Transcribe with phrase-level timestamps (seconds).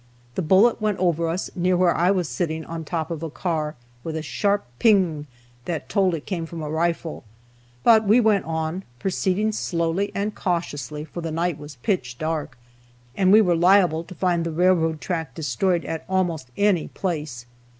[0.33, 3.75] The bullet went over us near where I was sitting on top of a car,
[4.03, 5.27] with a sharp "ping,"
[5.65, 7.23] that told it came from a rifle.
[7.83, 12.57] But we went on, proceeding slowly and cautiously, for the night was pitch dark,
[13.15, 17.45] and we were liable to find the railroad track destroyed at almost any place.